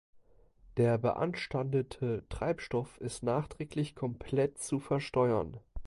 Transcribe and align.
Der 0.77 0.97
beanstandete 0.97 2.23
Treibstoff 2.27 2.97
ist 2.99 3.21
nachträglich 3.21 3.93
komplett 3.93 4.57
zu 4.57 4.79
versteuern. 4.79 5.59